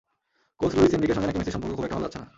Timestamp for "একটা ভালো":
1.87-2.05